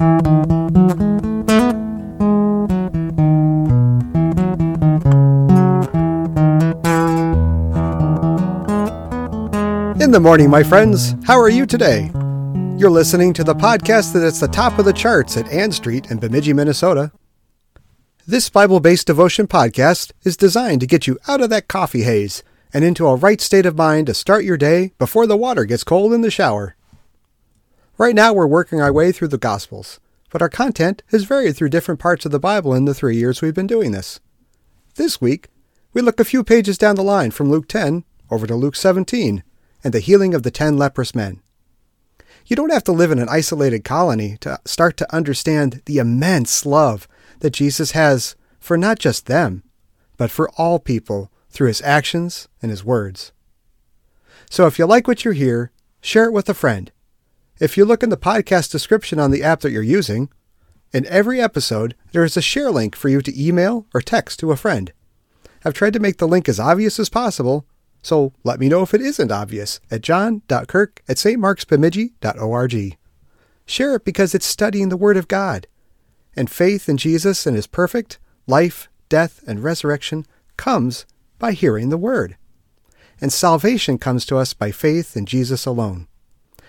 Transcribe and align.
In 0.00 0.06
the 10.12 10.20
morning, 10.22 10.48
my 10.48 10.62
friends, 10.62 11.16
how 11.24 11.36
are 11.36 11.48
you 11.48 11.66
today? 11.66 12.12
You're 12.78 12.90
listening 12.90 13.32
to 13.32 13.42
the 13.42 13.56
podcast 13.56 14.12
that 14.12 14.22
is 14.22 14.38
the 14.38 14.46
top 14.46 14.78
of 14.78 14.84
the 14.84 14.92
charts 14.92 15.36
at 15.36 15.48
Ann 15.48 15.72
Street 15.72 16.12
in 16.12 16.20
Bemidji, 16.20 16.52
Minnesota. 16.52 17.10
This 18.24 18.48
Bible 18.48 18.78
based 18.78 19.08
devotion 19.08 19.48
podcast 19.48 20.12
is 20.22 20.36
designed 20.36 20.80
to 20.82 20.86
get 20.86 21.08
you 21.08 21.18
out 21.26 21.40
of 21.40 21.50
that 21.50 21.66
coffee 21.66 22.04
haze 22.04 22.44
and 22.72 22.84
into 22.84 23.08
a 23.08 23.16
right 23.16 23.40
state 23.40 23.66
of 23.66 23.76
mind 23.76 24.06
to 24.06 24.14
start 24.14 24.44
your 24.44 24.56
day 24.56 24.92
before 24.98 25.26
the 25.26 25.36
water 25.36 25.64
gets 25.64 25.82
cold 25.82 26.12
in 26.12 26.20
the 26.20 26.30
shower. 26.30 26.76
Right 27.98 28.14
now, 28.14 28.32
we're 28.32 28.46
working 28.46 28.80
our 28.80 28.92
way 28.92 29.10
through 29.10 29.26
the 29.26 29.38
Gospels, 29.38 29.98
but 30.30 30.40
our 30.40 30.48
content 30.48 31.02
has 31.08 31.24
varied 31.24 31.56
through 31.56 31.70
different 31.70 31.98
parts 31.98 32.24
of 32.24 32.30
the 32.30 32.38
Bible 32.38 32.72
in 32.72 32.84
the 32.84 32.94
three 32.94 33.16
years 33.16 33.42
we've 33.42 33.56
been 33.56 33.66
doing 33.66 33.90
this. 33.90 34.20
This 34.94 35.20
week, 35.20 35.48
we 35.92 36.00
look 36.00 36.20
a 36.20 36.24
few 36.24 36.44
pages 36.44 36.78
down 36.78 36.94
the 36.94 37.02
line 37.02 37.32
from 37.32 37.50
Luke 37.50 37.66
10 37.66 38.04
over 38.30 38.46
to 38.46 38.54
Luke 38.54 38.76
17 38.76 39.42
and 39.82 39.92
the 39.92 39.98
healing 39.98 40.32
of 40.32 40.44
the 40.44 40.52
ten 40.52 40.76
leprous 40.76 41.12
men. 41.12 41.40
You 42.46 42.54
don't 42.54 42.70
have 42.70 42.84
to 42.84 42.92
live 42.92 43.10
in 43.10 43.18
an 43.18 43.28
isolated 43.28 43.82
colony 43.82 44.36
to 44.42 44.60
start 44.64 44.96
to 44.98 45.12
understand 45.12 45.82
the 45.86 45.98
immense 45.98 46.64
love 46.64 47.08
that 47.40 47.50
Jesus 47.50 47.90
has 47.92 48.36
for 48.60 48.78
not 48.78 49.00
just 49.00 49.26
them, 49.26 49.64
but 50.16 50.30
for 50.30 50.50
all 50.50 50.78
people 50.78 51.32
through 51.50 51.66
his 51.66 51.82
actions 51.82 52.46
and 52.62 52.70
his 52.70 52.84
words. 52.84 53.32
So 54.48 54.68
if 54.68 54.78
you 54.78 54.86
like 54.86 55.08
what 55.08 55.24
you 55.24 55.32
hear, 55.32 55.72
share 56.00 56.26
it 56.26 56.32
with 56.32 56.48
a 56.48 56.54
friend 56.54 56.92
if 57.60 57.76
you 57.76 57.84
look 57.84 58.02
in 58.02 58.10
the 58.10 58.16
podcast 58.16 58.70
description 58.70 59.18
on 59.18 59.30
the 59.30 59.42
app 59.42 59.60
that 59.60 59.72
you're 59.72 59.82
using, 59.82 60.28
in 60.92 61.06
every 61.06 61.40
episode, 61.40 61.94
there 62.12 62.24
is 62.24 62.36
a 62.36 62.42
share 62.42 62.70
link 62.70 62.96
for 62.96 63.08
you 63.08 63.20
to 63.20 63.42
email 63.42 63.86
or 63.92 64.00
text 64.00 64.40
to 64.40 64.52
a 64.52 64.56
friend. 64.56 64.92
I've 65.64 65.74
tried 65.74 65.92
to 65.94 66.00
make 66.00 66.18
the 66.18 66.28
link 66.28 66.48
as 66.48 66.60
obvious 66.60 66.98
as 66.98 67.08
possible, 67.08 67.66
so 68.00 68.32
let 68.44 68.60
me 68.60 68.68
know 68.68 68.82
if 68.82 68.94
it 68.94 69.00
isn't 69.00 69.32
obvious 69.32 69.80
at 69.90 70.02
john.kirk 70.02 71.02
at. 71.08 72.96
Share 73.66 73.96
it 73.96 74.04
because 74.04 74.34
it's 74.34 74.46
studying 74.46 74.88
the 74.88 74.96
Word 74.96 75.16
of 75.16 75.28
God. 75.28 75.66
And 76.34 76.48
faith 76.48 76.88
in 76.88 76.96
Jesus 76.96 77.46
and 77.46 77.56
His 77.56 77.66
perfect 77.66 78.18
life, 78.46 78.88
death, 79.08 79.42
and 79.46 79.62
resurrection 79.62 80.24
comes 80.56 81.04
by 81.38 81.52
hearing 81.52 81.90
the 81.90 81.98
Word. 81.98 82.36
And 83.20 83.32
salvation 83.32 83.98
comes 83.98 84.24
to 84.26 84.36
us 84.36 84.54
by 84.54 84.70
faith 84.70 85.16
in 85.16 85.26
Jesus 85.26 85.66
alone. 85.66 86.06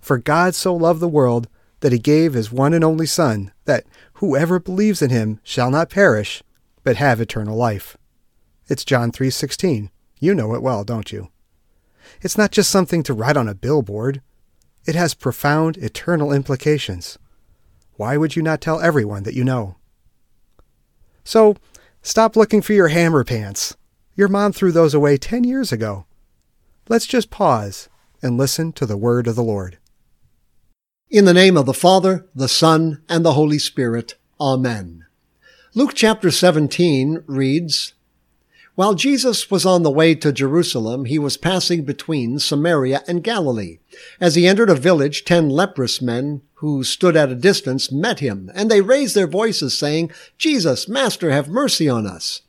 For 0.00 0.18
God 0.18 0.54
so 0.54 0.74
loved 0.74 1.00
the 1.00 1.08
world 1.08 1.48
that 1.80 1.92
he 1.92 1.98
gave 1.98 2.34
his 2.34 2.52
one 2.52 2.74
and 2.74 2.84
only 2.84 3.06
Son, 3.06 3.52
that 3.64 3.84
whoever 4.14 4.58
believes 4.58 5.02
in 5.02 5.10
him 5.10 5.40
shall 5.42 5.70
not 5.70 5.90
perish, 5.90 6.42
but 6.82 6.96
have 6.96 7.20
eternal 7.20 7.56
life. 7.56 7.96
It's 8.68 8.84
John 8.84 9.10
3:16. 9.12 9.90
You 10.18 10.34
know 10.34 10.54
it 10.54 10.62
well, 10.62 10.84
don't 10.84 11.10
you? 11.10 11.28
It's 12.22 12.38
not 12.38 12.50
just 12.50 12.70
something 12.70 13.02
to 13.04 13.14
write 13.14 13.36
on 13.36 13.48
a 13.48 13.54
billboard. 13.54 14.20
It 14.86 14.94
has 14.94 15.14
profound 15.14 15.76
eternal 15.78 16.32
implications. 16.32 17.18
Why 17.96 18.16
would 18.16 18.36
you 18.36 18.42
not 18.42 18.60
tell 18.60 18.80
everyone 18.80 19.24
that 19.24 19.34
you 19.34 19.44
know? 19.44 19.76
So, 21.24 21.56
stop 22.02 22.36
looking 22.36 22.62
for 22.62 22.72
your 22.72 22.88
hammer 22.88 23.24
pants. 23.24 23.76
Your 24.14 24.28
mom 24.28 24.52
threw 24.52 24.72
those 24.72 24.94
away 24.94 25.16
10 25.16 25.44
years 25.44 25.72
ago. 25.72 26.06
Let's 26.88 27.06
just 27.06 27.30
pause 27.30 27.88
and 28.22 28.36
listen 28.36 28.72
to 28.72 28.86
the 28.86 28.96
word 28.96 29.26
of 29.26 29.36
the 29.36 29.42
Lord. 29.42 29.78
In 31.10 31.24
the 31.24 31.34
name 31.34 31.56
of 31.56 31.66
the 31.66 31.74
Father, 31.74 32.24
the 32.36 32.46
Son, 32.46 33.02
and 33.08 33.24
the 33.24 33.32
Holy 33.32 33.58
Spirit. 33.58 34.14
Amen. 34.40 35.06
Luke 35.74 35.90
chapter 35.92 36.30
17 36.30 37.24
reads, 37.26 37.94
While 38.76 38.94
Jesus 38.94 39.50
was 39.50 39.66
on 39.66 39.82
the 39.82 39.90
way 39.90 40.14
to 40.14 40.30
Jerusalem, 40.30 41.06
he 41.06 41.18
was 41.18 41.36
passing 41.36 41.82
between 41.82 42.38
Samaria 42.38 43.02
and 43.08 43.24
Galilee. 43.24 43.80
As 44.20 44.36
he 44.36 44.46
entered 44.46 44.70
a 44.70 44.76
village, 44.76 45.24
ten 45.24 45.48
leprous 45.48 46.00
men 46.00 46.42
who 46.54 46.84
stood 46.84 47.16
at 47.16 47.32
a 47.32 47.34
distance 47.34 47.90
met 47.90 48.20
him, 48.20 48.48
and 48.54 48.70
they 48.70 48.80
raised 48.80 49.16
their 49.16 49.26
voices, 49.26 49.76
saying, 49.76 50.12
Jesus, 50.38 50.86
Master, 50.88 51.32
have 51.32 51.48
mercy 51.48 51.88
on 51.88 52.06
us. 52.06 52.42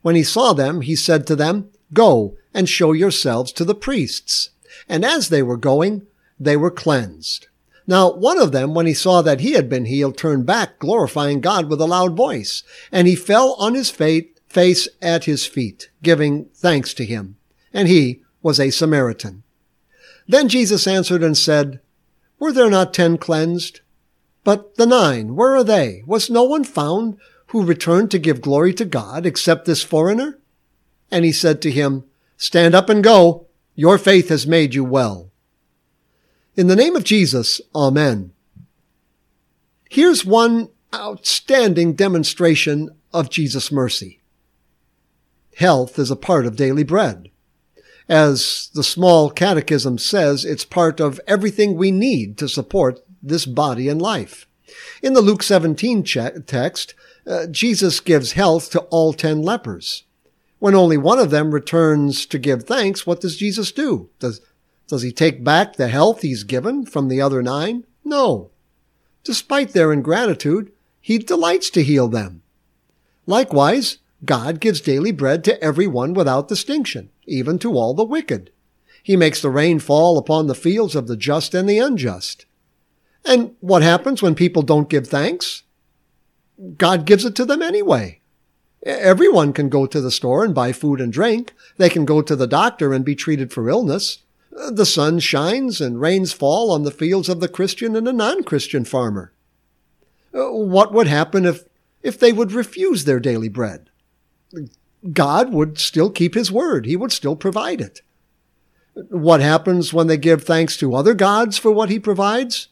When 0.00 0.14
he 0.14 0.22
saw 0.22 0.54
them, 0.54 0.80
he 0.80 0.96
said 0.96 1.26
to 1.26 1.36
them, 1.36 1.68
Go 1.92 2.34
and 2.54 2.66
show 2.66 2.92
yourselves 2.92 3.52
to 3.52 3.64
the 3.66 3.74
priests. 3.74 4.48
And 4.88 5.04
as 5.04 5.28
they 5.28 5.42
were 5.42 5.58
going, 5.58 6.06
they 6.40 6.56
were 6.56 6.70
cleansed. 6.70 7.48
Now, 7.86 8.12
one 8.12 8.38
of 8.38 8.52
them, 8.52 8.74
when 8.74 8.86
he 8.86 8.94
saw 8.94 9.22
that 9.22 9.40
he 9.40 9.52
had 9.52 9.68
been 9.68 9.84
healed, 9.84 10.16
turned 10.16 10.44
back, 10.44 10.78
glorifying 10.78 11.40
God 11.40 11.68
with 11.68 11.80
a 11.80 11.86
loud 11.86 12.16
voice. 12.16 12.64
And 12.90 13.06
he 13.06 13.14
fell 13.14 13.54
on 13.58 13.74
his 13.74 13.90
face 13.90 14.88
at 15.00 15.24
his 15.24 15.46
feet, 15.46 15.90
giving 16.02 16.46
thanks 16.54 16.92
to 16.94 17.04
him. 17.04 17.36
And 17.72 17.86
he 17.86 18.22
was 18.42 18.58
a 18.58 18.70
Samaritan. 18.70 19.44
Then 20.26 20.48
Jesus 20.48 20.86
answered 20.86 21.22
and 21.22 21.38
said, 21.38 21.80
Were 22.40 22.52
there 22.52 22.70
not 22.70 22.92
ten 22.92 23.18
cleansed? 23.18 23.80
But 24.42 24.76
the 24.76 24.86
nine, 24.86 25.36
where 25.36 25.54
are 25.54 25.64
they? 25.64 26.02
Was 26.06 26.30
no 26.30 26.42
one 26.42 26.64
found 26.64 27.18
who 27.48 27.64
returned 27.64 28.10
to 28.10 28.18
give 28.18 28.40
glory 28.40 28.74
to 28.74 28.84
God 28.84 29.26
except 29.26 29.64
this 29.64 29.82
foreigner? 29.82 30.38
And 31.10 31.24
he 31.24 31.32
said 31.32 31.62
to 31.62 31.70
him, 31.70 32.04
Stand 32.36 32.74
up 32.74 32.88
and 32.88 33.02
go. 33.02 33.46
Your 33.74 33.98
faith 33.98 34.28
has 34.30 34.46
made 34.46 34.74
you 34.74 34.84
well. 34.84 35.30
In 36.56 36.68
the 36.68 36.76
name 36.76 36.96
of 36.96 37.04
Jesus, 37.04 37.60
Amen. 37.74 38.32
Here's 39.90 40.24
one 40.24 40.70
outstanding 40.94 41.92
demonstration 41.92 42.96
of 43.12 43.28
Jesus' 43.28 43.70
mercy. 43.70 44.20
Health 45.56 45.98
is 45.98 46.10
a 46.10 46.16
part 46.16 46.46
of 46.46 46.56
daily 46.56 46.82
bread. 46.82 47.28
As 48.08 48.70
the 48.72 48.82
small 48.82 49.30
catechism 49.30 49.98
says, 49.98 50.46
it's 50.46 50.64
part 50.64 50.98
of 50.98 51.20
everything 51.26 51.76
we 51.76 51.90
need 51.90 52.38
to 52.38 52.48
support 52.48 53.00
this 53.22 53.44
body 53.44 53.90
and 53.90 54.00
life. 54.00 54.46
In 55.02 55.12
the 55.12 55.20
Luke 55.20 55.42
17 55.42 56.04
text, 56.46 56.94
uh, 57.26 57.46
Jesus 57.48 58.00
gives 58.00 58.32
health 58.32 58.70
to 58.70 58.80
all 58.82 59.12
ten 59.12 59.42
lepers. 59.42 60.04
When 60.58 60.74
only 60.74 60.96
one 60.96 61.18
of 61.18 61.30
them 61.30 61.52
returns 61.52 62.24
to 62.26 62.38
give 62.38 62.62
thanks, 62.62 63.06
what 63.06 63.20
does 63.20 63.36
Jesus 63.36 63.72
do? 63.72 64.08
Does 64.20 64.40
does 64.88 65.02
he 65.02 65.12
take 65.12 65.42
back 65.42 65.76
the 65.76 65.88
health 65.88 66.22
he's 66.22 66.44
given 66.44 66.86
from 66.86 67.08
the 67.08 67.20
other 67.20 67.42
nine? 67.42 67.84
No. 68.04 68.50
Despite 69.24 69.72
their 69.72 69.92
ingratitude, 69.92 70.70
he 71.00 71.18
delights 71.18 71.70
to 71.70 71.82
heal 71.82 72.08
them. 72.08 72.42
Likewise, 73.26 73.98
God 74.24 74.60
gives 74.60 74.80
daily 74.80 75.12
bread 75.12 75.44
to 75.44 75.62
everyone 75.62 76.14
without 76.14 76.48
distinction, 76.48 77.10
even 77.26 77.58
to 77.58 77.72
all 77.74 77.94
the 77.94 78.04
wicked. 78.04 78.50
He 79.02 79.16
makes 79.16 79.42
the 79.42 79.50
rain 79.50 79.78
fall 79.78 80.18
upon 80.18 80.46
the 80.46 80.54
fields 80.54 80.94
of 80.94 81.06
the 81.06 81.16
just 81.16 81.54
and 81.54 81.68
the 81.68 81.78
unjust. 81.78 82.46
And 83.24 83.56
what 83.60 83.82
happens 83.82 84.22
when 84.22 84.34
people 84.34 84.62
don't 84.62 84.88
give 84.88 85.08
thanks? 85.08 85.64
God 86.78 87.04
gives 87.04 87.24
it 87.24 87.34
to 87.36 87.44
them 87.44 87.62
anyway. 87.62 88.20
Everyone 88.84 89.52
can 89.52 89.68
go 89.68 89.86
to 89.86 90.00
the 90.00 90.12
store 90.12 90.44
and 90.44 90.54
buy 90.54 90.72
food 90.72 91.00
and 91.00 91.12
drink. 91.12 91.52
They 91.76 91.88
can 91.88 92.04
go 92.04 92.22
to 92.22 92.36
the 92.36 92.46
doctor 92.46 92.92
and 92.92 93.04
be 93.04 93.16
treated 93.16 93.52
for 93.52 93.68
illness. 93.68 94.18
The 94.50 94.86
sun 94.86 95.18
shines 95.18 95.80
and 95.80 96.00
rains 96.00 96.32
fall 96.32 96.70
on 96.70 96.82
the 96.82 96.90
fields 96.90 97.28
of 97.28 97.40
the 97.40 97.48
Christian 97.48 97.94
and 97.94 98.06
the 98.06 98.12
non-Christian 98.12 98.84
farmer. 98.84 99.32
Uh, 100.34 100.50
what 100.50 100.92
would 100.92 101.06
happen 101.06 101.44
if, 101.44 101.64
if 102.02 102.18
they 102.18 102.32
would 102.32 102.52
refuse 102.52 103.04
their 103.04 103.20
daily 103.20 103.48
bread? 103.48 103.90
God 105.12 105.52
would 105.52 105.78
still 105.78 106.10
keep 106.10 106.34
his 106.34 106.50
word. 106.50 106.86
He 106.86 106.96
would 106.96 107.12
still 107.12 107.36
provide 107.36 107.80
it. 107.80 108.00
What 108.94 109.40
happens 109.40 109.92
when 109.92 110.06
they 110.06 110.16
give 110.16 110.42
thanks 110.42 110.76
to 110.78 110.94
other 110.94 111.14
gods 111.14 111.58
for 111.58 111.70
what 111.70 111.90
he 111.90 111.98
provides? 111.98 112.68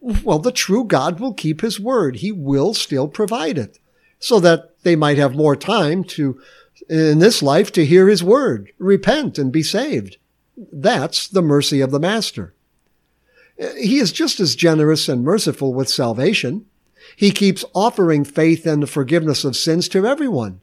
Well, 0.00 0.38
the 0.38 0.52
true 0.52 0.84
God 0.84 1.18
will 1.18 1.34
keep 1.34 1.60
his 1.60 1.80
word. 1.80 2.16
He 2.16 2.32
will 2.32 2.72
still 2.72 3.08
provide 3.08 3.58
it 3.58 3.78
so 4.18 4.38
that 4.40 4.82
they 4.82 4.96
might 4.96 5.18
have 5.18 5.34
more 5.34 5.56
time 5.56 6.04
to, 6.04 6.40
in 6.88 7.18
this 7.18 7.42
life, 7.42 7.72
to 7.72 7.84
hear 7.84 8.08
his 8.08 8.22
word, 8.22 8.72
repent 8.78 9.38
and 9.38 9.50
be 9.50 9.62
saved. 9.62 10.16
That's 10.72 11.26
the 11.26 11.42
mercy 11.42 11.80
of 11.80 11.90
the 11.90 12.00
Master. 12.00 12.54
He 13.78 13.98
is 13.98 14.12
just 14.12 14.40
as 14.40 14.54
generous 14.54 15.08
and 15.08 15.22
merciful 15.22 15.74
with 15.74 15.88
salvation. 15.88 16.66
He 17.16 17.30
keeps 17.30 17.64
offering 17.74 18.24
faith 18.24 18.66
and 18.66 18.82
the 18.82 18.86
forgiveness 18.86 19.44
of 19.44 19.56
sins 19.56 19.88
to 19.90 20.06
everyone. 20.06 20.60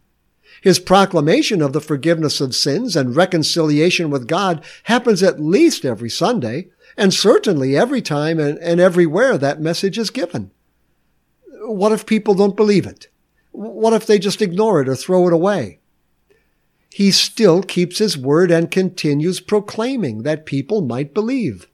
His 0.62 0.80
proclamation 0.80 1.62
of 1.62 1.74
the 1.74 1.82
forgiveness 1.82 2.42
of 2.42 2.56
sins 2.56 2.96
and 2.96 3.16
reconciliation 3.16 4.10
with 4.10 4.28
God 4.28 4.64
happens 4.84 5.22
at 5.22 5.40
least 5.40 5.86
every 5.86 6.10
Sunday, 6.10 6.70
and 6.96 7.14
certainly 7.14 7.78
every 7.78 8.02
time 8.02 8.40
and, 8.40 8.58
and 8.60 8.80
everywhere 8.80 9.38
that 9.38 9.62
message 9.62 9.98
is 9.98 10.10
given. 10.10 10.52
What 11.62 11.92
if 11.92 12.06
people 12.06 12.34
don't 12.34 12.56
believe 12.56 12.88
it? 12.88 13.10
What 13.52 13.94
if 13.94 14.06
they 14.06 14.20
just 14.20 14.42
ignore 14.42 14.82
it 14.82 14.90
or 14.90 14.96
throw 14.96 15.28
it 15.28 15.34
away? 15.34 15.80
He 16.98 17.12
still 17.12 17.62
keeps 17.62 18.00
his 18.00 18.18
word 18.18 18.50
and 18.50 18.72
continues 18.72 19.40
proclaiming 19.40 20.24
that 20.24 20.46
people 20.46 20.82
might 20.82 21.14
believe. 21.14 21.68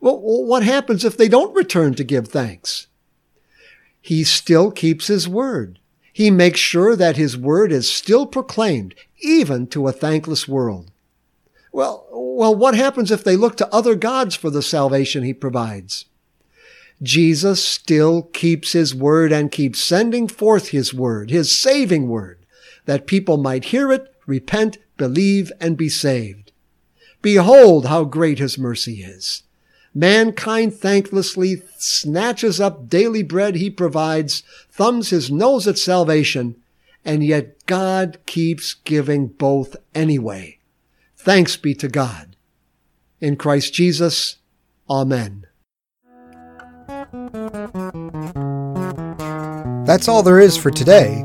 Well, 0.00 0.20
what 0.20 0.62
happens 0.62 1.04
if 1.04 1.16
they 1.16 1.28
don't 1.28 1.54
return 1.54 1.94
to 1.94 2.04
give 2.04 2.28
thanks? 2.28 2.86
he 4.06 4.22
still 4.22 4.70
keeps 4.70 5.08
his 5.08 5.28
word. 5.28 5.80
He 6.12 6.30
makes 6.30 6.60
sure 6.60 6.94
that 6.94 7.16
his 7.16 7.36
word 7.36 7.72
is 7.72 7.92
still 7.92 8.24
proclaimed, 8.24 8.94
even 9.18 9.66
to 9.68 9.88
a 9.88 9.92
thankless 9.92 10.46
world. 10.46 10.92
Well, 11.72 12.06
well, 12.12 12.54
what 12.54 12.76
happens 12.76 13.10
if 13.10 13.24
they 13.24 13.34
look 13.34 13.56
to 13.56 13.74
other 13.74 13.96
gods 13.96 14.36
for 14.36 14.48
the 14.48 14.62
salvation 14.62 15.24
he 15.24 15.34
provides? 15.34 16.04
Jesus 17.02 17.66
still 17.66 18.22
keeps 18.22 18.74
his 18.74 18.94
word 18.94 19.32
and 19.32 19.50
keeps 19.50 19.82
sending 19.82 20.28
forth 20.28 20.68
his 20.68 20.94
word, 20.94 21.30
his 21.30 21.50
saving 21.50 22.06
word, 22.06 22.46
that 22.84 23.08
people 23.08 23.38
might 23.38 23.64
hear 23.64 23.90
it, 23.90 24.14
repent, 24.26 24.78
believe, 24.96 25.50
and 25.60 25.76
be 25.76 25.88
saved. 25.88 26.52
Behold 27.22 27.86
how 27.86 28.04
great 28.04 28.38
his 28.38 28.58
mercy 28.58 29.02
is. 29.02 29.42
Mankind 29.94 30.72
thanklessly 30.72 31.62
snatches 31.78 32.60
up 32.60 32.88
daily 32.88 33.22
bread 33.22 33.56
he 33.56 33.70
provides, 33.70 34.42
thumbs 34.70 35.08
his 35.10 35.30
nose 35.30 35.66
at 35.66 35.78
salvation, 35.78 36.56
and 37.04 37.24
yet 37.24 37.64
God 37.66 38.18
keeps 38.26 38.74
giving 38.74 39.28
both 39.28 39.74
anyway. 39.94 40.58
Thanks 41.16 41.56
be 41.56 41.74
to 41.74 41.88
God. 41.88 42.36
In 43.20 43.36
Christ 43.36 43.72
Jesus, 43.72 44.36
Amen. 44.88 45.46
That's 49.86 50.08
all 50.08 50.22
there 50.22 50.40
is 50.40 50.56
for 50.56 50.70
today, 50.70 51.24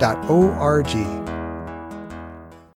www.stmarksbemidji.org. 0.00 1.19